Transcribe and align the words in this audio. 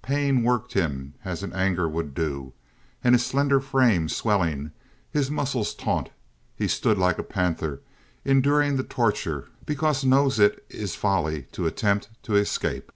Pain 0.00 0.42
worked 0.42 0.72
him 0.72 1.12
as 1.26 1.44
anger 1.44 1.86
would 1.86 2.14
do, 2.14 2.54
and, 3.04 3.14
his 3.14 3.26
slender 3.26 3.60
frame 3.60 4.08
swelling, 4.08 4.70
his 5.10 5.30
muscles 5.30 5.74
taut, 5.74 6.08
he 6.56 6.66
stood 6.66 6.96
like 6.96 7.18
a 7.18 7.22
panther 7.22 7.82
enduring 8.24 8.78
the 8.78 8.82
torture 8.82 9.48
because 9.66 10.02
knows 10.02 10.38
it 10.38 10.64
is 10.70 10.94
folly 10.94 11.42
to 11.52 11.66
attempt 11.66 12.08
to 12.22 12.34
escape. 12.34 12.92